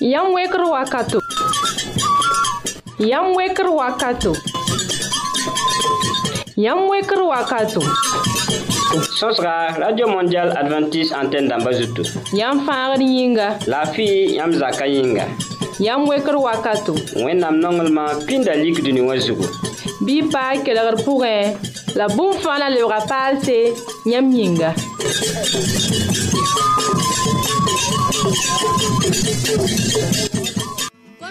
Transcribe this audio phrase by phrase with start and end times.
[0.00, 1.20] Yam weker wakato.
[2.98, 4.34] Yam weker wakato.
[6.56, 7.80] Yam weker wakato.
[9.18, 12.02] Sosra, Radio Mondial Adventist Antenne d'Ambazuto.
[12.36, 13.58] Yam fangar yinga.
[13.68, 15.24] La fi yam zaka yinga.
[15.80, 16.92] Yam weker wakato.
[17.24, 19.48] Wennam nongelman pindalik duni wazugo.
[20.04, 21.56] Bi pa kelar pourin.
[21.94, 23.72] La boum fana le rapal se
[24.04, 24.74] yam yinga.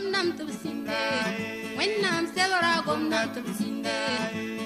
[0.05, 0.29] gomnam
[0.61, 1.03] sinde
[1.79, 3.97] wẽnnaam selra gomnam tɩ b sinde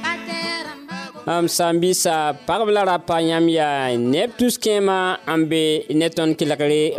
[0.04, 0.98] pa tɛɛrãmba
[1.32, 2.16] Um, sambi sa
[2.48, 5.00] pagb la ra pa yãmb yaa neb tus-kẽemã
[5.40, 5.64] n be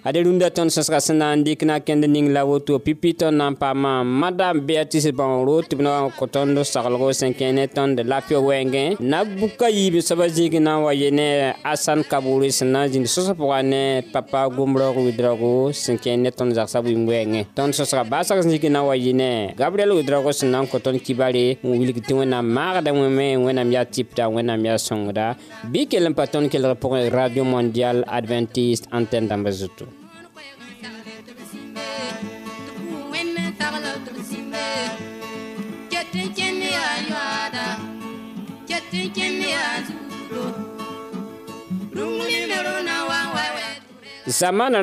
[0.08, 3.36] ade rũndã tõnd sõsga sẽn na n dɩk na kẽnd ning la woto pipi tõnd
[3.38, 7.52] na n paama madam beatrice bãoro tɩ b na n kõ tõnd saglgo sẽn kẽ
[7.52, 11.26] ne tõnd lapio wɛɛngẽ na buka yiib soaba zĩig na n wa ye ne
[11.64, 13.82] asan kabore sẽn na n zĩnd sõsg pʋga ne
[14.14, 18.64] papa gom roog wɩdraoogo sẽn kẽer ne tõnd zagsã bũmb wɛɛngẽ tõnd sõsga baasg zĩig
[18.72, 22.00] na n wa yɩ ne gabriɛl wɩdraoogo sẽn na n kõ tõnd kibare n wilg
[22.08, 25.28] tɩ wẽnnaam maagda wẽme wẽnnaam yaa tɩpda wẽnnaam yaa sõngda
[25.68, 29.97] bɩ kell n pa tõnd kelg pʋgẽ radio mondial adventiste antenne dãmbã zutu
[36.14, 37.76] Jatin kini anyada,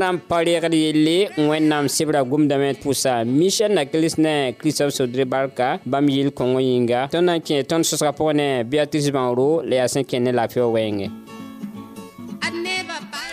[0.00, 1.16] rãmb pa regd yelle
[1.48, 7.26] wẽnnaam sebra gomdame pʋsa michɛl nakilis ne kristop sodre barka bãmb yɩl kõngõ yĩnga tõnd
[7.28, 10.66] na n kẽ tõnd sõsga pʋgẽ ne beatrice bãoro la yaa sẽn kẽ ne lafɩo
[10.76, 11.08] wɛɛngẽ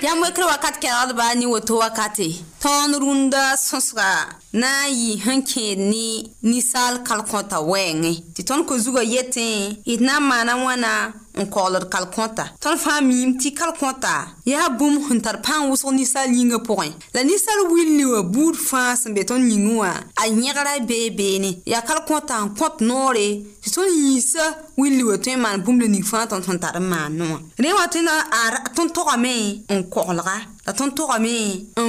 [0.07, 2.31] yãmb wekr wakat kelgdba woto wakate
[2.61, 4.11] tõnd rũndã sõsga
[4.61, 6.05] na n yɩ sẽn kẽed ne
[6.49, 10.93] ninsaal kalkõta wɛɛngẽ tɩ tõnd ko zugã yetẽ d na n maana wãna
[11.39, 14.13] n kaoolr kalkõta tõnd fãa miim tɩ kalkõta
[14.47, 18.55] yaa bũmb sẽn tar pãn wʋsg ninsaal yĩngã pʋgẽ la ninsaal wil ne wã buud
[18.69, 23.27] fãa sẽn be tõnd yĩngẽ wã a yẽgra bee beene yaa kalkõta n kõt noore
[23.63, 24.45] tɩ tõnd yĩnsa
[24.79, 27.27] wil ne wã tõe n maan bũmb la ning fãa tõnd sẽn tar n maanẽ
[27.31, 28.15] wã rẽ wã tõe na
[28.75, 29.33] tõnd togame
[29.71, 31.39] n koglga la tõnd togame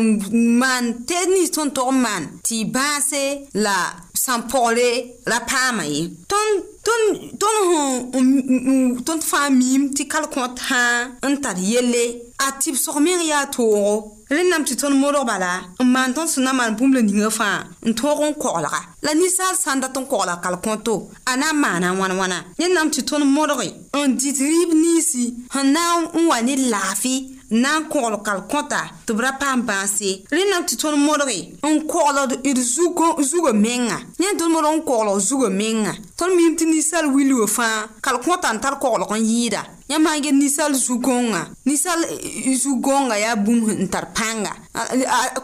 [0.03, 0.07] n
[0.63, 3.25] maan tɩ nins tõnd tog n maan tɩ y bãase
[3.65, 3.91] la
[4.25, 4.87] sãn pɔgle
[5.31, 6.01] ra paama ye
[6.33, 6.55] tõnd
[6.87, 7.07] tõnd
[7.43, 10.83] tõnd tõnd fãa miim tɩ kalkõ tã
[11.31, 12.05] n tar yelle
[12.45, 13.89] a tɩbsg meng yaa toogo
[14.35, 15.53] rẽnnaam tɩ tõnd modg bala
[15.83, 19.13] n maan tõnd sẽn na maan bũmb la ningã fãa n tõog n koglga la
[19.19, 20.95] ninsaal sã n dat n kogla kalkõto
[21.31, 23.67] a na n maana wãn-wãna yẽnnaam tɩ tõnd modge
[24.07, 29.13] n dɩt rɩɩb ninsi sẽn na n wa ne laafɩ na n kogl kalkõta tɩ
[29.15, 34.53] b ra paam bãase rẽnnaam tɩ tõnd modge n kogld d zugã menga yẽ tõnd
[34.57, 39.13] modg n koglg zugã menga tõnd miim tɩ ninsaal wilwo fãa kalkõta n tar koglg
[39.13, 39.61] n yɩɩda
[39.93, 44.53] yã maan get ninsaal zu-gõngã ninsaal eh, zu-gõngã yaa bũmb n tar pãnga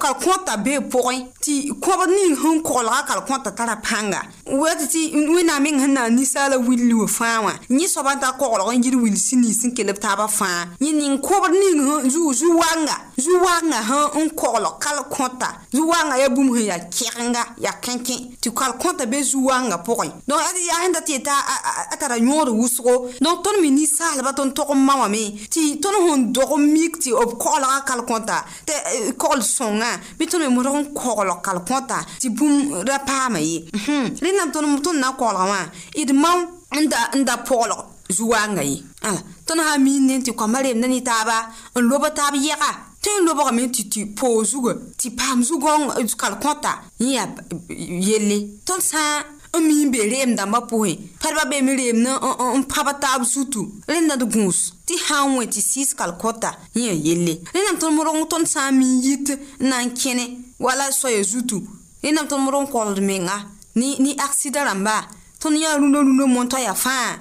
[0.01, 4.21] kalkõta bee pʋgẽ tɩ kõb ning sẽn koglga kal kõ t'a tara pãnga
[4.61, 5.01] wet tɩ
[5.37, 8.69] wẽnnaam meng sẽn na n ninsaala willi wã fãa wã yẽ soaba n tar koglg
[8.77, 12.11] n yir wil sũ nins n kell b taabã fãa yẽ ning kobd ning sẽn
[12.13, 17.77] zuu zu-wanga zu-wanga sẽn n koglg kal kõta zu-wãngã yaa bũmb sẽn yaa kẽgenga yaa
[17.81, 21.97] kẽkẽ tɩ kal kõta be zu-wãngã pʋgẽ donc ad yaa sẽn da tɩ yeta a
[21.97, 26.29] tara yõod wʋsgo donc tõnd me ninsaalba tõnd tog n ma wame tɩ tõnd sẽn
[26.37, 30.77] dog mik tɩ b koglga kal kõta tɩ eh, kogl sõnga bɩ tõnd me modg
[30.77, 33.59] n koglg kal kõta tɩ bũmb ra paama ye
[34.23, 35.61] rẽ na tõnd tõnd na n koglga wã
[35.95, 36.39] d mam
[36.75, 37.81] n da poglg
[38.13, 38.79] zu-waanga ye
[39.47, 42.71] tõnd sã miin ne tɩ koamã reemda ne taaba n lob taab yɛga
[43.03, 45.87] tõe n lobgame tɩ tɩ poog zugã tɩ paam zu-gõng
[46.19, 47.27] kal kõta yẽ yaa
[48.07, 49.03] yelle tõnd sã
[49.59, 52.11] n miin be reem dãmbã pʋsẽ pɛdbã beem reem ne
[52.59, 56.85] n pãb taab sutu rẽnda d gũus tɩ sã n wẽ tɩ sɩɩs kalkota yẽ
[56.89, 59.27] yaa yelle rẽ nam tõnd rong tõnd sã n miin yit
[59.65, 61.63] n na n kẽne wala soya zutu
[62.03, 63.39] yẽnnaam tõnd rõn kolg menga
[63.75, 65.05] ni, ni aksida rãmba
[65.43, 67.19] tõnd yãa rũndã rũndã mõn toa yaa fãa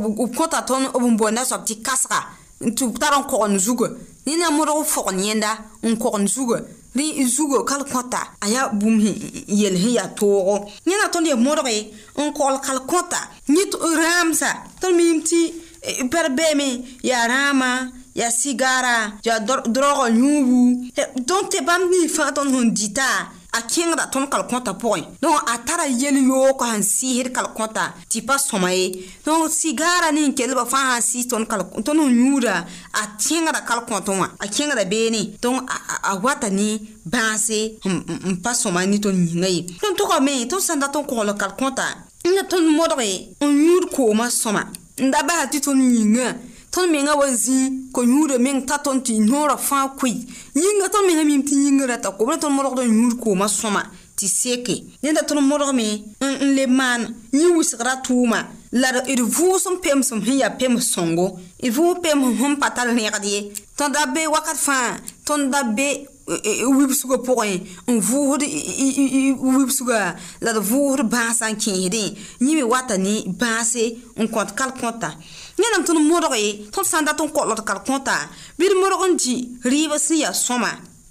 [0.00, 2.24] b kõta tõnd b n boonda soab tɩ kasga
[2.60, 3.88] tɩ b tar n kogn zugã
[4.26, 5.52] yẽnnaam modg b fogn yẽnda
[5.84, 6.60] n kogn zugã
[6.96, 8.98] rẽ zugo kal kõta a yaa bũmb
[9.48, 10.56] yel sẽn yaa toogo
[10.86, 11.76] yẽna tõnd yaa modge
[12.18, 14.50] n kogl kal kõta yẽ rãamsa
[14.80, 15.40] tõnd miim tɩ
[15.84, 16.68] eh, pɛr bɛɛme
[17.06, 20.92] yaa rãama ya sigara ya drogo yũubu
[21.26, 23.06] tõnd tɩ bãmb ning fãa tõnd sẽn dita
[23.52, 28.34] a kẽngda tõnd kalkõta pʋgẽ donc a tara yel yooko sẽn sɩɩsd kalkõta tɩ pa
[28.38, 28.90] sõma ye
[29.26, 31.46] donc sigaara ne n kelba fãa sãn sɩɩs tõnd
[31.86, 32.54] tõnd sẽn yũuda
[33.02, 35.70] a kẽngda kalkõtẽ wã a kẽngda beene donc
[36.02, 40.80] a wata ne bãase n pa sõma ne tõnd yĩnga ye tõnd togame tõnd sẽn
[40.82, 41.86] da tõnd kogl kalkõta
[42.26, 43.06] n da tõnd modge
[43.38, 44.66] n yũud koomã sõma
[44.98, 47.58] n da basa tɩ tõnd yĩngã tõnd menga wa zĩ
[47.94, 50.12] ko-yũudã meng t'a tõnd tɩ noorã fãa koe
[50.54, 53.82] yĩnga tõnd menga mim tɩ yĩng rata kobra tõnd modgd n yũud koomã sõma
[54.18, 55.88] tɩ seke neda tõnd modgame
[56.24, 58.38] n le maan yĩ wɩsgra tʋʋma
[58.78, 61.26] la d vʋʋs n pemsem sẽn yaa pems sõngo
[61.58, 63.38] d vʋʋs pemsem sẽn pa tar rẽgd ye
[63.76, 66.06] tõnd da be wakat fãa tõnd da be
[66.70, 67.52] wibsgã pʋgẽ
[67.90, 68.42] n vʋʋsd
[69.58, 73.84] wibsgã la d vʋʋsd bãasã n kẽesdẽ yẽ me wata ne bãase
[74.22, 75.10] n kõt kalkõta
[75.62, 78.16] yẽnem tõnd modg ye tõnd sã n dat n kolg d kalkõta
[78.58, 80.70] bɩd modg n di rɩɩb sẽn yaa sõma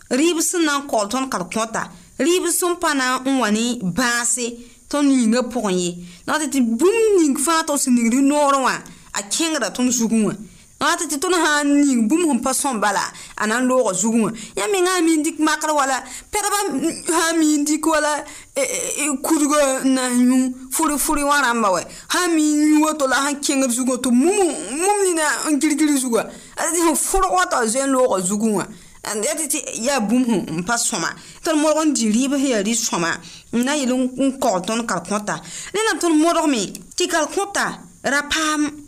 [0.10, 1.82] rɩɩb sẽn na n kol tõnd kalkõta
[2.20, 3.66] rɩɩb sẽn pa na n wa ne
[3.98, 4.46] bãase
[4.92, 5.90] tõnd yĩngã pʋgẽ ye
[6.26, 8.74] na tɩ tɩ bũmb ning fãa tõnd sẽn ningd noor wã
[9.18, 10.34] a kẽngda tõnd zugẽ wã
[10.80, 13.04] rãta tɩ tõnd sã n ning bũmb sẽn pa sõm bala
[13.36, 15.98] a na n loog zugẽ wã yã menga a miin dɩk makr wala
[16.32, 16.60] pɛdbã
[17.12, 18.14] sã n miin dɩk wala
[18.56, 20.38] e, e, e, kudgo n na n yũ
[20.72, 24.40] fʋrɩ-fʋrɩ wã rãmba wɛ sã n miin yũ woto la sãn kẽngd zugẽ tɩ mum
[24.80, 26.24] mum nina n girgir zugã
[26.56, 28.64] sẽn fʋrg wa t'a zoe n loog zugẽ wã
[29.04, 31.12] yati tɩ yaa bũmb n pa sõma
[31.44, 33.12] tõnd modg n dɩ rɩɩb sẽn yaa rɩ sõma
[33.52, 35.44] n na yɩl n kɔg tõnd kalkõta
[35.76, 38.88] rẽnam tõnd modg me tɩ kalkõta ra paam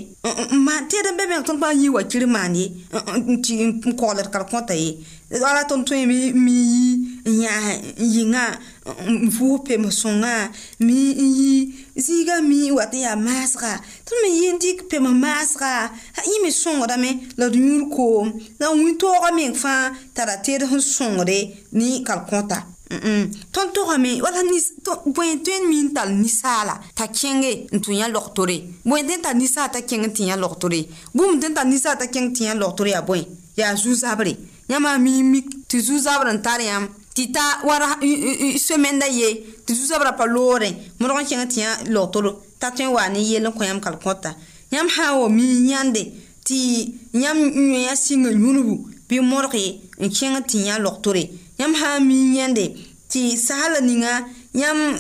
[0.90, 4.72] teed n be bẽng tõnd pa n yi wa kir maan ye n kɔglr kalkõta
[4.76, 4.96] ye
[5.44, 6.88] ala tõnd tõe mi yi
[7.28, 8.44] n yãas n yɩngã
[9.08, 10.48] n vʋʋs pem sõngã
[10.80, 11.52] mi n yi
[12.00, 13.70] zĩiga mi wat n yaa maasga
[14.08, 15.92] tõnd me yɩ n dɩk pem maasga
[16.24, 18.26] yẽ me sõngdame la d yũur koom
[18.60, 21.38] la wĩn-toogã meng fãa tara teed sẽn sõngde
[21.76, 22.64] ne kalkõta
[23.52, 24.42] tõnd togame wala
[25.06, 29.14] bõe tõe n min tall ninsaala t'a kẽnge n tɩ yã log tore bõe tɩ
[29.18, 30.80] n tall ninsaa t'a kẽng tɩ yã log tore
[31.14, 33.22] bũmb tɩ n tall ninsaa t'a kẽng tɩ yã log tore yaa bõe
[33.56, 34.32] yaa zu-zabre
[34.68, 37.88] yã maa miim mik tɩ zu-zabr n tar yãmb tɩ ta wara
[38.60, 39.28] semenda ye
[39.66, 40.70] tɩ zu-zabrã pa loore
[41.00, 43.64] modg n kẽng tɩ yã log toro t'a tõe n waa ne yell n kõ
[43.66, 44.34] yãmb kalkõta
[44.72, 46.02] yãmb sã n wa miig yãnde
[46.46, 46.56] tɩ
[47.16, 47.40] yãmb
[47.72, 48.74] yõ yã sɩngã yũnubu
[49.08, 51.24] bɩ modg ye n kẽng tɩ yã log tore
[51.58, 52.74] yãmb sã n mi yẽnde
[53.08, 54.98] tɩ saala ninga yãmb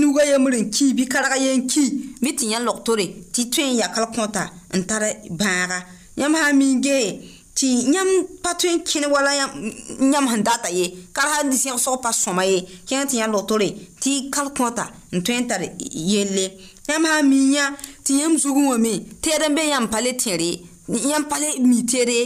[0.00, 3.04] nuga yambre n ki bɩ karga yen ki bɩ tɩ yã log tore
[3.34, 5.84] tɩ tõe n yakl kõta n tar bãaga
[6.16, 7.20] yãmb sã n mi gee
[7.52, 12.08] tɩ yãmb pa tõe n kẽn wala yãmb sẽn data ye karsa n zẽgsg pa
[12.08, 13.68] sõma ye kẽng tɩ yã log tore
[14.00, 16.56] tɩ kal kõta n tõe n tar yelle
[16.88, 17.68] yãmb sã n mi yã
[18.04, 21.54] tɩ yãmb zugẽ wã me tɛɛd n be yãmb pa le tẽre yãmb pa le
[21.62, 22.16] mi tere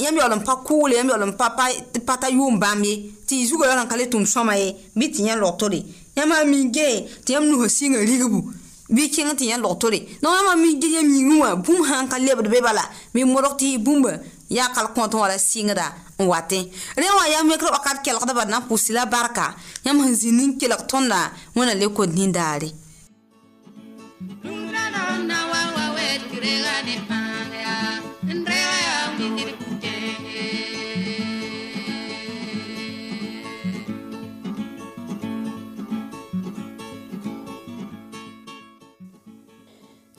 [0.00, 3.34] yãmb yaool n pa kʋʋle yãmb yaool n pa pa ta yʋʋm bãmb ye tɩ
[3.36, 5.84] y zugã yaool n ka le tʋmd sõma ye bɩ tɩ yã log tore
[6.16, 6.88] yãmb a minge
[7.28, 8.40] tɩ yãmb nusa sɩngã rigbu
[8.88, 12.00] bɩ kẽng tɩ yã log tore donc yãmb a minge yãmb yĩng wã bũmb sã
[12.00, 14.16] n ka lebd be bala me modg tɩ bũmba
[14.48, 15.86] yaa kal kõt n wala sɩngda
[16.16, 16.60] n watẽ
[16.96, 19.52] rẽ wã yaa mekr wakat kelgdbã d na n pʋsy la barka
[19.84, 22.72] yãmb sẽn zĩ nin kelg tõnda wẽna le kod nindaare
[24.42, 27.27] Tungla na na wa wa wet grega ne pa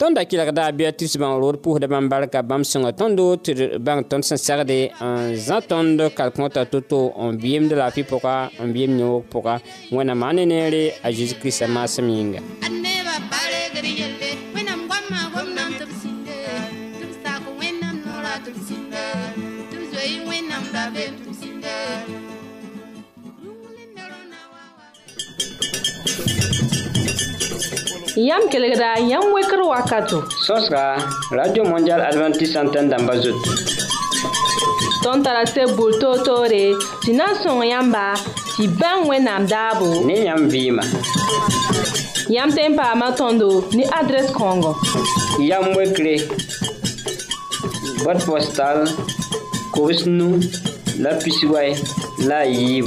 [0.00, 3.52] tõnd da kelgda a beatrice bãng roor pʋʋsda bãmb barka bãmb sõnga tõndo tɩ
[3.86, 7.02] bãng tõnd sẽn segde n zã tõnd kalkõ t'a to-to
[7.32, 9.54] n biemd laafɩ pʋga n biem ne wog pʋga
[9.92, 12.79] wẽnnaam a ne neere a zeezi kiristã maasem yĩnga
[28.16, 30.24] Yam kelegra, yam wekro wakato.
[30.44, 30.96] Sos ka,
[31.30, 33.54] Radio Mondial Adventist Santen damba zotou.
[35.02, 36.74] Ton tarase boul to to re,
[37.04, 38.14] si nan son yamba,
[38.56, 40.04] si ben we nam dabou.
[40.04, 40.82] Ne yam vima.
[42.28, 44.74] Yam tempa matondo, ni adres kongo.
[45.38, 46.18] Yam wekre,
[48.04, 48.88] bot postal,
[49.72, 50.40] kowes nou,
[50.98, 51.74] la pisiway,
[52.26, 52.86] la yib.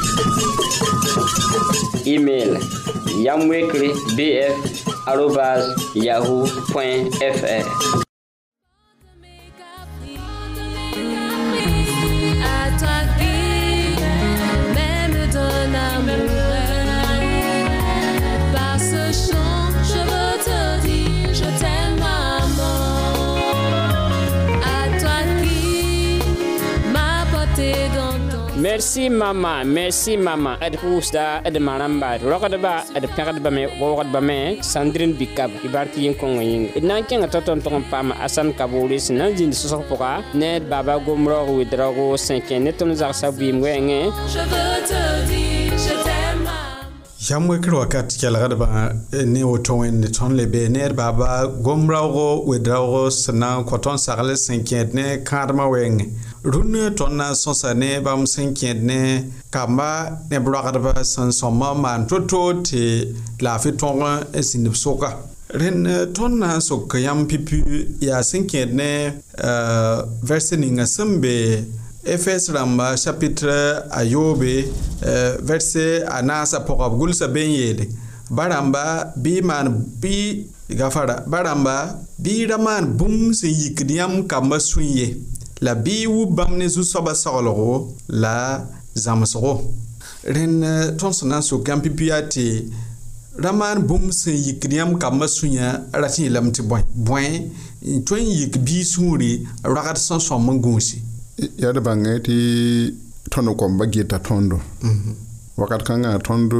[2.15, 2.51] email
[3.25, 4.61] yamwekri bf
[6.05, 7.70] yahoo.fr
[28.71, 34.37] merci mama merci mama ad puusda ad maramba ad rogdba ad pẽgdba me waoogdba me
[34.71, 37.83] sãn dɩrẽn bikab y bark yĩn kõngã yĩnga d na n kẽnga to-tõnd tʋg n
[37.91, 41.57] paama asãn kaboore sẽn na n zĩnd sõsg pʋga ne d eh, baba gom raoog
[41.59, 43.99] wɩd raoogo sẽn kẽ ne tõnd zagsã bɩɩm wɛɛngẽ
[47.29, 48.71] yam wekr wakat kelgdbã
[49.33, 53.65] ne woto wẽnde tõnd le bee neer baaba gom raoogo wed raoogo sẽn na n
[53.67, 58.25] kõ tõnd sagl sẽn kẽed ne kãadmã wɛɛngẽ rũnd tõnd na n sõsa ne bãmb
[58.27, 59.01] sẽn kẽed ne
[59.53, 59.91] kamba
[60.31, 63.13] neb roagdbã sẽn sõma maan to-to tɩ
[63.45, 63.97] laafɩ tõog
[64.35, 65.09] n sĩndb soka
[65.61, 67.59] rẽnd tõnd na n sok yãmb pipi
[68.07, 68.89] yaa sẽn kẽed ne
[69.37, 71.35] uh, vɛrs ninga sẽn be
[72.09, 73.61] efes rãmba chapitre
[74.01, 75.85] ayoobe uh, vɛrse
[76.17, 77.85] a naasã pʋga b gʋlsa be n yeele
[78.35, 78.83] ba rãmba
[79.23, 79.67] bɩ y maan
[80.01, 80.15] bɩ
[80.79, 81.77] gafara ba rãmba
[82.23, 85.07] bɩ ra maan bũmb sẽn yikd yãmb kambã sũ ye
[85.61, 87.91] la bɩ wub bãmb ne zu-soabã soglgo
[88.23, 88.35] la
[89.03, 89.53] zãmsgo
[90.35, 92.45] rẽnd euh, tõnd sẽn na n sʋk yãmb pipi yaa tɩ
[93.43, 95.67] ra maan bũmb sẽn yikd yãmb kambã sũyã
[96.01, 97.25] ra tɩ yeelame tɩ bõe bõe
[98.07, 99.31] tõe n yik bii sũure
[99.63, 100.97] roagd sẽn sõm n gũusi
[101.61, 102.35] yaa d bãngẽ tɩ
[103.31, 104.57] tõnd kombã geta tõndo
[105.61, 106.51] wakat kãngã tõnd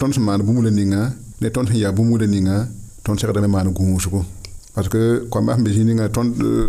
[0.00, 1.02] tõnd sẽn maan bũmb la ninga
[1.40, 2.64] ne tõnd sẽn yaa bũmb la ninga
[3.04, 4.24] tõnd segda me maan gũusgo
[4.74, 6.68] parce que koambã sẽn be zĩ ninga tõnd euh,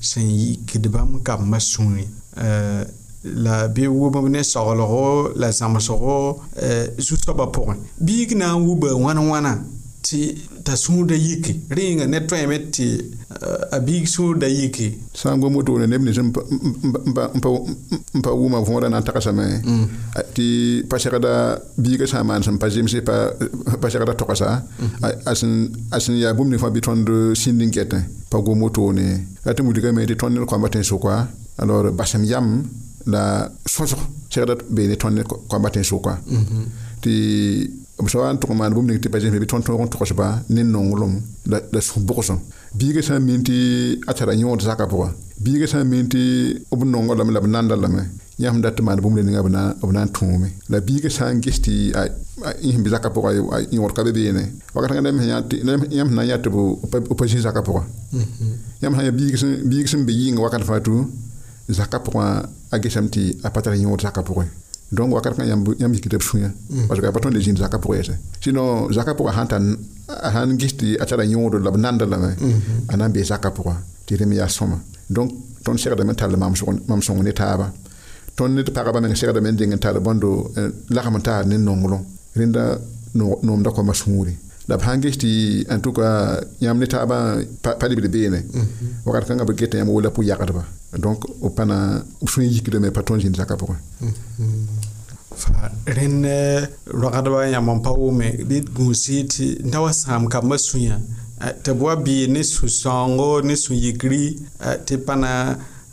[0.00, 2.06] sẽn yikdbãmb ka b ma sũuri
[2.38, 2.84] euh,
[3.24, 9.58] la bɩ wʋbb ne soglgo la zãmsgo euh, zu-soabã pʋgẽ biig na n wub wãn-wãnã
[10.06, 10.18] tɩ
[10.66, 14.88] t'a sũurda yiki rẽnga ne tõeme tɩ eh, a biig sũurda yiki
[15.18, 16.30] sã n gom wotone neb nins n
[18.24, 19.46] pa wʋma võodã na n tagsame
[20.36, 20.46] tɩ
[20.90, 21.34] pa segda
[21.82, 24.62] biigã sã n maan sẽn pa zemse pa segda togsa
[25.02, 28.00] a sẽn yaa bũmb ning fãa bɩ tõnd sĩnd n kɛtẽ
[28.30, 29.08] pa gom wotone
[29.44, 31.14] ratɩ wilgame tɩ tõnd ned koamba tẽn soka
[31.62, 32.46] alors basem yam
[33.12, 33.98] la sõsg
[34.30, 36.64] segda bee ne tõnd ned koamba tẽn soka mm-hmm.
[37.02, 37.12] tɩ
[38.02, 40.62] b sã wa n tʋg maan bũmb ning tɩ pa zĩmsbe tõnd-tõog n togsba ne
[40.62, 41.18] nonglem
[41.50, 42.38] la sũ bʋgsẽ
[42.78, 45.10] biigã sã n min tɩ a tara yõod zakã pʋgã
[45.42, 48.06] biigã sã n min tɩ b nongo lame la b nanda lame
[48.38, 51.26] yãmb sẽn dat tɩ maan bũmb le ninga b na n tũume la biigã sã
[51.34, 51.90] n ges tɩ
[52.62, 56.28] yẽsb zakã pʋga a yõod ka be beene wakat rãngã dame yãmb sẽn na n
[56.30, 56.86] yaa tɩ b
[57.18, 57.82] pa zĩ zakã pʋga
[58.78, 59.16] yãmb sã n yaa
[59.66, 61.02] biig sẽn be yɩɩngã wakat fãa tu
[61.66, 64.46] zakã pʋgã a gesame tɩ a pa tara yõod zakã pʋgẽ
[64.90, 66.50] donc wakat kã yãmb yik tɩ b sũyã
[66.88, 69.60] parce que a pa tõnd le zĩnd zakã pʋgẽ yɛsɛ sinon zakã pʋgã sãn tar
[70.26, 72.30] a sãn ges tɩ a tara yõodo la b nanda lame
[72.92, 73.74] a na n bee zakã pʋgã
[74.08, 74.78] tɩ rẽm yaa sõma
[75.14, 75.28] donc
[75.64, 76.28] tõnd segdame n tar
[76.90, 77.66] mam sõng ne taaba
[78.38, 80.30] tõnd ned pagba meng segdame n deng n tar bõndo
[80.96, 81.98] lagm n taar ne nonglõ
[82.38, 82.62] rẽnda
[83.48, 84.34] noomda koama sũure
[84.68, 85.28] la b sãn ges tɩ
[85.82, 86.08] tout tʋka
[86.60, 87.18] yãmb ne taabã
[87.80, 88.38] pa lebd beene
[89.06, 90.62] wakat kãngã b get yãmb wola pʋ yagdba
[91.02, 91.76] donc b pa na
[92.32, 93.76] sũ yikdame pa tõnd zĩnd zakã pʋgẽ
[95.86, 96.26] rẽnd
[97.00, 101.00] roagdbã yãmb n pa wʋme d gũusi tɩ n wa sãam kambã sũyã
[101.64, 104.36] tɩ b wa bɩɩ ne sũ-sõongo ne sũ-yikri
[104.86, 105.32] tɩ pa na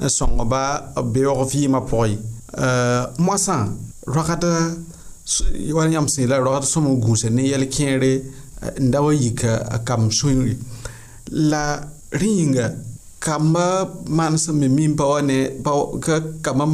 [0.04, 3.72] n sõngba b beoog vɩɩmã pʋgẽ moasã
[4.06, 4.44] roagd
[5.78, 8.44] wa yãmb sẽn yeela roagd sõm n gũusa ne yɛl-kẽere
[8.80, 10.56] n da wa yika a kam sõngri
[11.52, 11.66] la
[12.12, 12.70] rẽ yĩnga
[13.26, 13.66] kamba
[14.18, 15.40] maanesẽme mi pa wa ne
[16.06, 16.66] ka kamba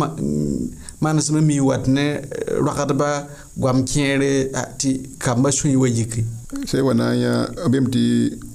[1.01, 2.05] maanesẽme mi wat ne
[2.65, 3.09] roagdba
[3.61, 4.31] goam kẽere
[4.79, 4.89] tɩ
[5.23, 6.21] kamba sõe wa yiki
[6.69, 7.33] sẽn wa na n yã
[7.71, 8.01] bem tɩ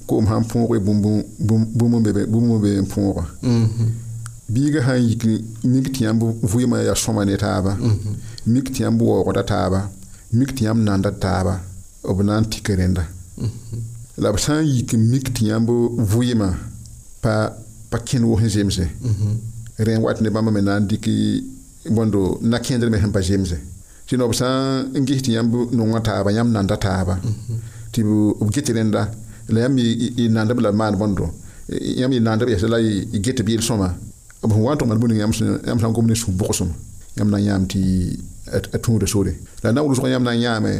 [0.07, 3.21] koom sãn põoge bũmb be n põoga
[4.53, 5.23] biigã sãn yik
[5.73, 8.13] mik tɩ yãmb vɩɩmã yaa sõma ne taaba mm-hmm.
[8.53, 9.79] mik tɩ yãmb waoogda taaba
[10.33, 11.59] mik tɩ yãmb nanda taaba
[12.15, 13.03] b na n tik rẽnda
[14.23, 15.65] la b sã n yik mik tɩ yãmb
[16.11, 16.49] vʋɩɩmã
[17.23, 17.33] pa
[17.91, 18.85] pa kẽnd wos n zemse
[19.87, 21.05] rẽ wat ne bãmba me na n dɩk
[21.95, 23.57] bõndo nakẽndr me sẽn pa zemse
[24.07, 24.47] tɩ sã
[24.99, 27.13] n ges tɩ yãmb nongã taaba yãmb nanda taaba
[27.93, 27.99] tɩ
[28.47, 29.01] b get rẽnda
[29.53, 29.77] la yãmb
[30.21, 31.25] y nand b la maan bõndo
[31.99, 33.89] yãmb y nand b yɛsa la y get b yel-sõma
[34.47, 34.73] b sẽn wa
[35.13, 35.45] n yãmb sã
[35.87, 36.69] n gomd sũ-bʋgsem
[37.17, 37.77] yãmb na n yãam tɩ
[38.75, 40.73] a tũuda sore la na wilsg yãmb na n yãame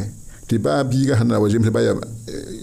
[0.48, 1.94] tɩ baa biiga sẽn na wa zemsd ba ya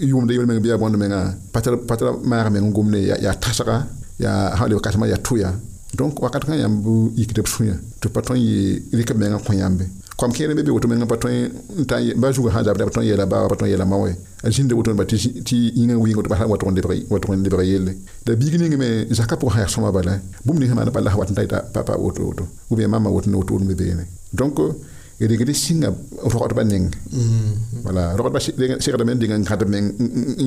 [0.01, 3.85] yʋʋmda yembr meng bɩ yaa bõnd menga pa tara maag meng n gomde yaa tasga
[4.19, 5.53] ya sã lebg kãsmã yaa tʋya
[5.95, 6.83] donc wakat kã yãmb
[7.15, 8.41] yikd b sũyã tɩ pa tõe n
[8.91, 9.85] yɩ rɩk b mengã kõ yãmbe
[10.17, 11.45] koam kẽer me be woto mengã pa tõe
[11.79, 13.71] n ta ba zugã sã n zabda pa tõe n yeela baawã pa tõe n
[13.77, 14.11] yeela ma we
[14.43, 17.61] a zĩnda wotone ba tɩ yĩngã wɩɩngã tɩ pa sã n wa tʋg n lebg
[17.69, 17.93] yelle
[18.27, 20.99] la biig ning me zakã pʋgã sã yaa sõma bala bũmb ning sẽn maan pa
[21.05, 23.53] la sã wat n ta yta pa woto woto ou bien mama woto ne woto
[23.53, 24.57] wʋdme beene donc
[25.21, 25.87] rigdi singa
[26.33, 26.85] rogd ba ning
[27.85, 28.39] wala rogd ba
[28.85, 29.85] segda men dinga ngad men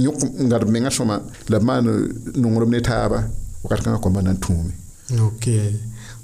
[0.02, 1.16] nyuk ngad men asoma
[1.52, 1.84] la man
[2.42, 3.18] nungrum ne taaba
[3.64, 4.72] wakat kan ko manan tumi
[5.28, 5.70] okay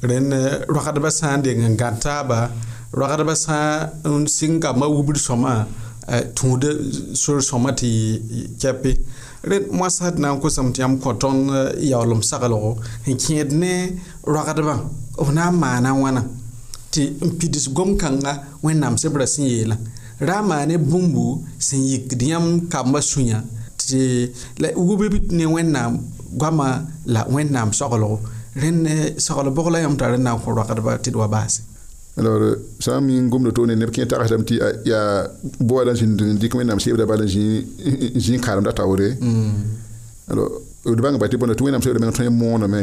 [0.09, 0.29] ren
[0.77, 2.39] rogd ba san dinga ngad taaba
[3.01, 5.55] rogd ba san un singa ma wubir soma
[6.37, 6.63] tũud
[7.23, 7.91] sor sõma tɩ
[8.61, 8.93] kɛpɩ
[9.51, 11.41] rẽ moasa d na n kosame tɩ yãmb kõ tõnd
[11.91, 12.71] yaoolem saglgo
[13.09, 13.75] n kẽed ne
[14.33, 14.75] roagdbã
[15.17, 16.23] b na n maana wãna
[16.95, 18.33] tɩ n pidis gom-kãngã
[18.67, 19.77] wẽnnaam sebrã sẽn yeelã
[20.29, 21.25] ra maane bũmbu
[21.67, 23.39] sẽn yikd yãmb kambã sũyã
[23.89, 24.01] tɩ
[24.63, 25.03] la wubb
[25.39, 25.93] ne wẽnnaam
[26.41, 26.69] goamã
[27.15, 28.09] la wẽnnaam soglgo
[28.63, 31.61] rẽnd eh, soglbg la yãmb t'a rẽnd na n kõ roagdba tɩ d wa baase
[32.19, 35.07] alors euh, sã n min gomda toone neb kẽ tagsdame tɩ eh, yaa
[35.69, 37.31] boa la n zĩnd n dɩk wẽnnaam seebda bala n
[38.25, 39.59] zĩ kãadem da taoore mm.
[40.31, 40.51] alors
[40.87, 42.83] euh, d bãng pa tɩ bõna tɩ wẽnnaam seebda meng tõe n mõoneme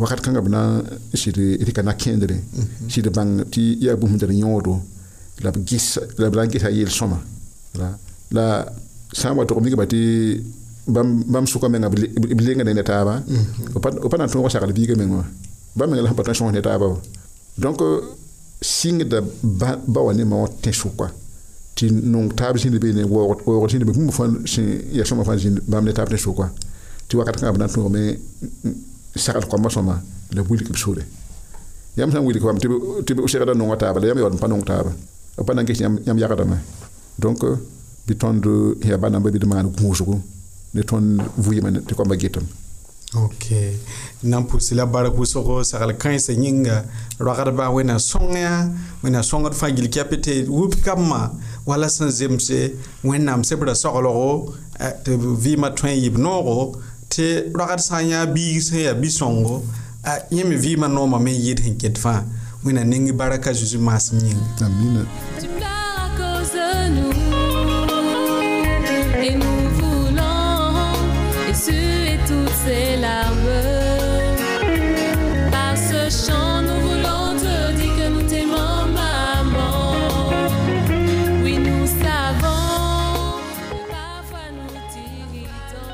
[0.00, 0.82] wakat kãngã b na n
[1.14, 2.90] sɩd d ka na-kẽendre mhm.
[2.90, 4.74] sɩd bãng tɩ yaa bũmsd d yõodo
[5.42, 6.36] la b gis la b mhm.
[6.40, 7.18] na n gesa yel-sõma
[8.34, 8.44] la
[9.14, 9.98] sã n wa tog migba tɩ
[10.90, 15.22] bãmb sʋka menga b ne taaba b pa na n tõog sagl biiga meng wã
[15.78, 16.98] bãmb menga la sẽn pa tõe sõs ne taaba wa
[17.54, 17.78] donc
[18.60, 19.18] sɩngda
[19.86, 21.06] ba wa nemã wã tẽ sʋka
[21.78, 25.62] tɩ nong taab zĩnd wo waoogd zĩnd be bũmb fãa sẽn yaa sõma fãa zĩnd
[25.70, 26.50] bãmb ne taab tẽ sʋka
[27.06, 27.94] tɩ wakat kãngã b na n
[29.20, 29.98] sagl koamba sõma
[30.34, 31.04] la wilg b sore
[31.96, 32.58] yãmb sã wilg bam
[33.06, 34.90] tɩ segda nonga taaba la yãmb yaood pa nong taaba
[35.36, 36.58] b pa na n ges yãmb yagdame
[37.18, 37.44] donc
[38.08, 38.44] bɩ tõnd
[38.84, 40.18] ya ba namba bɩ d maan gũusgu
[40.74, 42.46] ne tõnd vɩɩme tɩ koamba getame
[43.14, 46.76] ok na n pʋsy la bark wʋsgo sagl-kãensã yĩnga
[47.22, 48.66] roagdba wẽnna sõng yaa
[49.06, 51.30] wẽnna sõngd fãa gil kɛpɩ tɩ wub kambã
[51.66, 52.60] wala sẽn zemse
[53.06, 54.50] wẽnnaam sebra soglgo
[54.82, 56.76] eh, tɩ vɩɩmã tõe n yɩb noogo
[57.14, 59.56] tɩ roagd sã n yãa biig sẽn yaa bi-sõngo
[60.10, 62.20] a yẽ me vɩɩmã noomame n yɩɩd sẽn ket fãa
[62.64, 64.66] wẽnna ning baraka zeezi maasem yĩnga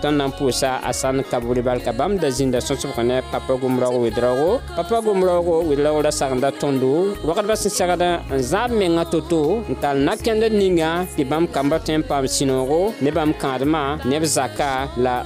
[0.01, 4.03] tõnd na n pʋʋsa a sãn kabore barka bãmb da zĩnda sõsbg ne papa gomraoog
[4.07, 6.91] wedraoogo papa gomraoogo wedraoog ra sagenda tõndo
[7.29, 11.99] wagdbã sẽn segd n zãab mengã to-to n tall nakẽnd ninga tɩ bãmb kambã tõe
[12.01, 15.17] n paam sũ-noogo ne bãmb kãadmã neb zaka la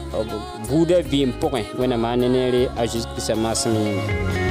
[0.69, 4.43] buudã vɩɩm pʋgẽ wẽnnaam a ne neere a zeezi kiristã maasem yĩnga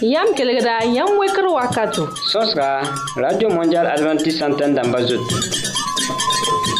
[0.00, 2.08] Yam kelegda, yam weker wakato.
[2.16, 2.80] Sos ka,
[3.16, 5.20] Radio Mondial Adventist Santen damba zot.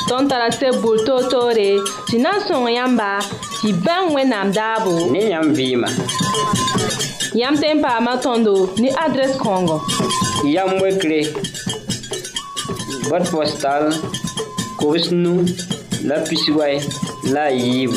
[0.08, 1.76] Ton tarase boul to to re,
[2.08, 3.20] si nan son yamba,
[3.60, 5.10] si ben we nam dabo.
[5.12, 5.88] Ne yam vima.
[7.34, 9.82] Yam tempa matondo, ni adres kongo.
[10.44, 11.20] Yam wekre,
[13.10, 13.92] bot postal,
[14.80, 15.44] kobs nu,
[16.08, 16.80] la pisiway,
[17.28, 17.90] la yib.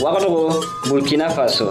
[0.00, 1.70] Wakdo, Burkina Faso.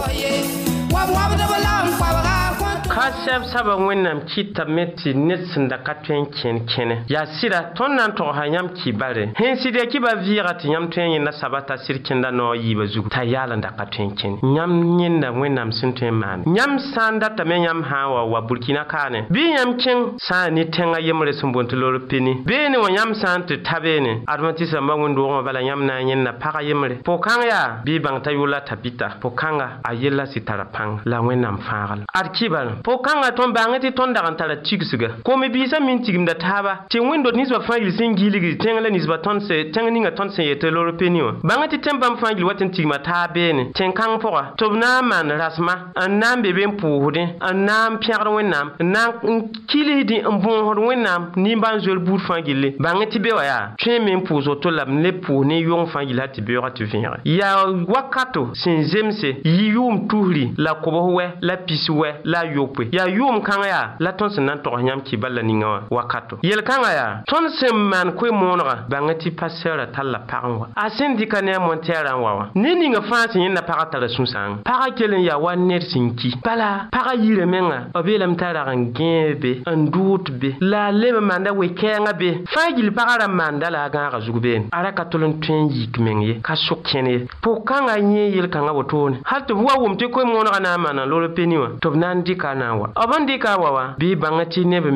[2.91, 7.25] ka sɛb saba wẽnnaam kɩtame tɩ ned sẽn da ka tõe n kẽn kẽne yaa
[7.39, 10.67] sɩda tõnd na n togsa yãmb ki bare sẽn sɩd ya kɩ ba vɩɩga tɩ
[10.75, 13.71] yãmb tõe n yẽnda saba t'a sɩd kẽnda noog yiibã zugu t'a yaal n da
[13.79, 14.75] ka tõe n kẽne yãmb
[15.07, 18.41] yẽnda wẽnnaam sẽn tõe n maane yãmb sã n datame yãmb sã n wa wa
[18.43, 22.43] burkina kaane bɩ yãmb kẽng sã n ne tẽngã yembre sẽn boond tɩ lor pini
[22.43, 26.03] ne wã yãmb sã n tɩ ta beene advãntɩs rãmbã wẽn-doogẽ wã bala yãmb na
[26.03, 29.95] n yẽnda pag yembre pʋg-kãng yaa bɩ y bãng t'a yola t'a bita pʋg-kãnga a
[29.95, 34.15] yella sɩ tara pãng la wẽnnaam fãagl ad kɩbã fo kãngã tõnd bãng tɩ tõnd
[34.17, 38.57] dag n tara tigsga kome-biisã min tigimda taaba tɩ wẽn-dod ninsbã fãa yɩl sẽn giilgd
[38.63, 39.43] tẽng la ninsbã tõnd
[39.75, 42.73] tẽng ninga tõnd sẽn yetɩ loropeni wã bãng tɩ tẽm bãmb fãa yɩl wat n
[42.75, 45.75] tigma taab beene tɩ n kãng pʋga tɩ b na n maan rasma
[46.09, 49.37] n na n be be n pʋʋsdẽ n na n pẽgd wẽnnaam n na n
[49.69, 53.65] kilsd n bõosd wẽnnaam nimbã n zoel buud fãa gilli bãng tɩ be wã yaa
[53.77, 56.71] tõe me n pʋʋs woto la b le pʋʋs ne yong fãa yɩlsa tɩ beoogã
[56.73, 62.25] tɩ vẽege yaa wakato sẽn zemse yi yʋʋm tusri la kobs wɛ la pis wɛ
[62.25, 65.03] la a yok wope yaa yʋʋm kãngã yaa la tõnd sẽn na n togs yãmb
[65.03, 70.09] ki bala ninga wã wakato yel-kãngã yaa tõnd sẽn maan koe-moonegã bãngã tɩ pastɛɛrã tall
[70.13, 73.29] la pagẽ wã a sẽn dɩka ne a montɛɛrã n wa wã ne ninga fãa
[73.33, 77.15] sẽn yẽnda pagã tara sũ-sãanga pagã kell n yaa wa ned sẽn ki bala pagã
[77.19, 81.17] yirã menga b yeelame t'a rag n gẽe be n dʋʋd be la a leb
[81.19, 84.67] n maanda we-kɛɛngã be fãa yil pagã ra n maanda la a gãaga zug beene
[84.71, 87.99] a ra ka tol n tõe n yik meng ye ka sʋk kẽn ye pʋg-kãngã
[87.99, 91.25] yẽ yel-kãngã wotone hal tɩ b wa wʋm tɩ koe-moonegã na n maan n lor
[91.35, 92.89] peni wã tɩ b na n dɩka ka na n wa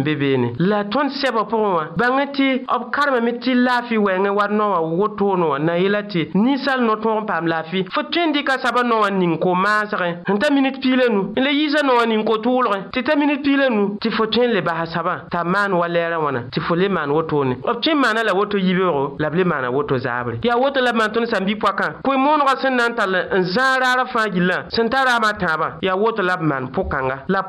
[0.04, 2.78] b n la ton sɛba pʋgẽ bangati bãngã tɩ b lafi
[3.40, 4.48] tɩ laafɩ wɛɛngẽ wa
[5.58, 8.40] na yilati ni sal no-tõog n paam laafɩ fo tõe n nu
[13.54, 13.68] la
[14.44, 16.88] le bahasaba, soabã t'a man wa lɛɛrã wotoni, tɩ fo le
[18.24, 21.54] la woto yibero la ble woto zable ya woto la man maan tõnd sãn bi
[21.56, 24.04] poakã koe-moonegã sẽn na n taba n zãag raarã
[25.96, 26.38] woto la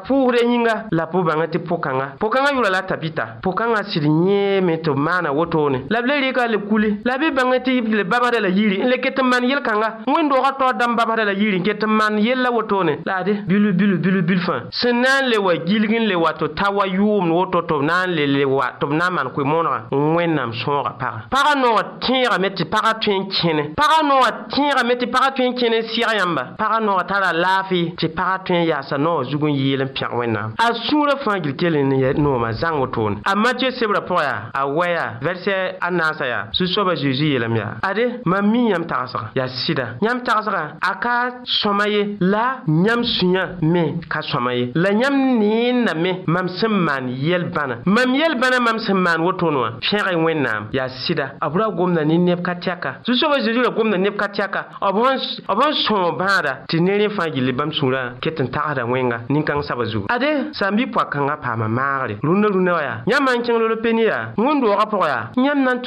[0.07, 4.91] pʋʋgdã yĩnga la b bãngã tɩ pʋkãnga pʋkãngã yʋra la tabita pʋkãngã sɩd yẽeme tɩ
[4.91, 8.39] b maana wotone la b le rɩka le kule la bɩ bãngẽ tɩ le babsda
[8.41, 11.63] la yiri n le ket n man yel-kãnga wẽn-doogã taoor dãmb babsda la yiri n
[11.63, 15.21] ket n man yell la wotone la de bilu bilu bilu bil fãa sẽn na
[15.23, 18.05] n le wa gilg n le wa tɩ ta wa yʋʋmd woto tɩ b na
[18.05, 21.55] n le le wa tɩ b na n maan koe-moonegã n wẽnnaam sõoga pagã pagã
[21.55, 25.75] noogã tẽegame tɩ pagã tõe n kẽne pagã noogã tẽegame tɩ pagã tõe n kẽne
[25.79, 29.53] n sɩg yãmba pagã noogã tara laafɩ tɩ pagã tõe n yaasa noogã zug n
[29.55, 31.77] yɩɩl n pẽg wẽnnaam a sũurã fãa gil kell
[32.17, 36.45] noomã zãng wotone a mathieu sebrã pʋgã yaa a wɛ yaa vɛrsɛ a naasã yaa
[36.53, 41.15] zu-soabã zeezi yeelame yaa ade mam mi yãmb tagsgã yaa sɩda yãmb tagsgã a ka
[41.45, 47.07] sõma ye la yãmb sũyã me ka sõma ye la yãmb neenname mam sẽn maan
[47.09, 52.03] yɛl-bãna mam yɛl-bãna mam sẽn maan wotone wã pẽg-y wẽnnaam yaa sɩda b ra gomda
[52.05, 56.79] ne neb ka tɛka zu-soabã zeezi ra gomda neb ka tɛka b sõ bãada tɩ
[56.81, 60.77] ne rẽ fãa gilli bãmb sũurã ket n tagsda wẽnga nin-kãng zugu ade sã n
[60.77, 64.85] bɩ poa-kãngã paama maagre rũndã rũndã wã yaa yãmb man kẽng lolo pen yaa wẽn-doogã
[64.91, 65.79] pʋgã yaa yãmb na n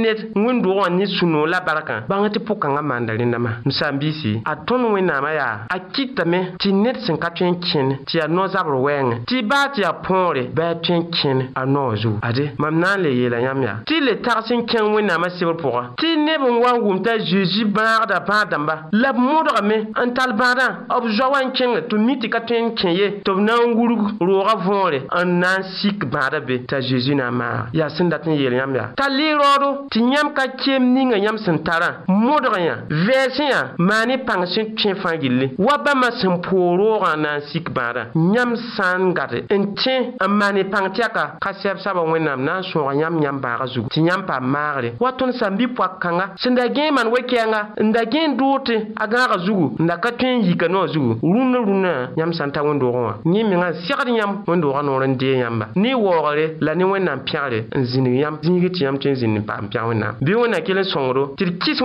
[0.01, 5.29] ned wẽn-doogã ne sũ-noog la barkã bãng tɩ pʋg-kãngã maanda rẽndamã msãn-biisi a tõnd wẽnnaamã
[5.39, 9.35] yaa a kɩtame tɩ ned sẽn ka tõe n kẽn tɩ yaa no-zabr wɛɛngẽ tɩ
[9.51, 13.01] baa tɩ yaa põore bɩa tõe n kẽn a noog zugu ade mam na n
[13.03, 16.57] le yeela yãmb yaa tɩ le tags n kẽng wẽnnaamã sebr pʋga tɩ neb n
[16.63, 21.03] wa n wʋm t'a zeezi bãagda bãa dãmba la b modgame n tall bãadã b
[21.15, 23.53] zoa wa n kẽng tɩ mi tɩ ka tõe n kẽ ye tɩ b na
[23.57, 27.73] n wurg roogã võore n na n sik bãada be t'a zeezi na n maag
[27.73, 31.17] yaa sẽn dat n yeel yãmb yaa t'a le raoodo tɩ yãmb ka keem ninga
[31.17, 35.77] yãmb sẽn tarã modg yã vɛɛsẽ yã maa ne pãng sẽn tõe fãa gilli wa
[35.85, 38.03] bãmba sẽn poor roogã na n sik bãadã
[38.35, 42.59] yãmb sã n gat n tẽ n maan ne pãng tɛka ka sɛb-soabã wẽnnaam na
[42.61, 45.97] n sõog yãmb yãmb bãagã zugu tɩ yãmb paam maagre wa tõnd sãn bi poak
[45.99, 49.97] kãnga sẽn da gẽe man wekɛɛngã n da gẽe dʋʋte a gãagã zugu n da
[49.97, 53.13] ka tõe n yika ne wã zugu rũndã rũndã yãmb sã n ta wẽn-doogẽ wã
[53.25, 57.65] yẽ mengã segd yãmb wẽn-doogã noor n dee yãmba ne waoogre la ne wẽnnaam pẽgre
[57.73, 60.63] n zĩnig yãmb zĩig tɩ yãmb tõe n zĩnd n paam yaa wẽnnaam bɩ wẽnnaam
[60.65, 60.79] kell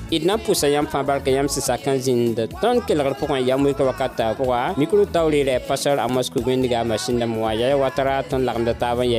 [0.05, 3.39] d na n pʋsa yãmb fãa barka yãmb sẽn sak n zĩnd tõnd kelgr pʋgẽ
[3.49, 6.45] yaa moɩka wakata pʋga mikro taoreerɛ pasar amos kug
[6.89, 9.17] masin dãmb wã yaya watara tõnd lagemda taab n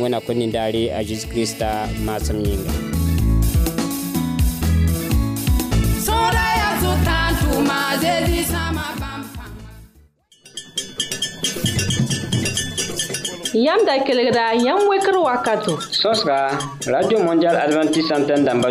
[0.00, 1.68] wẽna kõ nindaare a zeezi kirista
[2.06, 2.72] maasem yĩnga
[13.52, 15.76] Yam da kelegra, yam wekru wakatu.
[15.92, 16.56] Sosra,
[16.88, 18.70] Radio Mondial Adventist Santen damba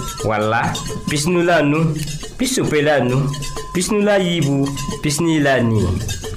[0.25, 0.69] wala
[1.09, 1.93] pisnu la nu
[2.37, 3.25] pisope la nu
[3.73, 4.69] pisnu la yiibu
[5.01, 5.87] pisni la nii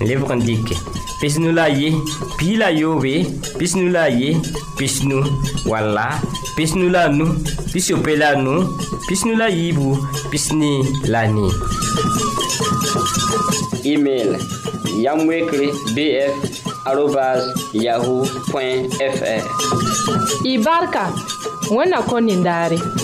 [0.00, 0.76] lebg n dɩke
[1.20, 1.90] pisnu la ye
[2.38, 3.14] pii la yoobe
[3.58, 4.36] pisnu la ye
[4.78, 5.18] pisnu
[5.68, 6.20] wala
[6.56, 7.24] pisnu la nu
[7.72, 8.54] pisope la nu
[9.08, 9.98] pisnu la yiibu
[10.30, 10.72] pisni
[11.12, 11.52] la nii
[13.84, 14.30] email
[15.04, 16.32] yamwekre bf
[16.86, 17.40] arobas
[17.72, 18.24] yahoo
[19.16, 19.44] fr
[20.44, 21.04] y barka
[21.76, 23.03] wẽnna kõ nindaare